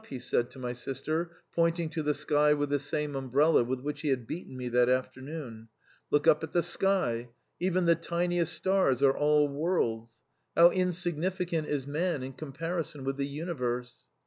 he 0.09 0.17
said 0.17 0.49
to 0.49 0.57
my 0.57 0.73
sister, 0.73 1.29
pointing 1.55 1.87
to 1.87 2.01
the 2.01 2.15
sky 2.15 2.55
with 2.55 2.71
the 2.71 2.79
very 2.79 3.03
umbrella 3.03 3.63
with 3.63 3.81
which 3.81 4.01
he 4.01 4.07
had 4.07 4.27
just 4.27 4.41
struck 4.45 5.13
me." 5.27 5.67
Look 6.09 6.25
at 6.25 6.51
the 6.53 6.63
sky! 6.63 7.29
Even 7.59 7.85
the 7.85 7.95
smallest 8.01 8.51
stars 8.53 9.03
are 9.03 9.13
worlds! 9.43 10.21
How 10.57 10.71
insignificant 10.71 11.67
man 11.85 12.19
is 12.23 12.23
in 12.25 12.33
comparison 12.33 13.03
with 13.03 13.17
the 13.17 13.27
universe. 13.27 13.95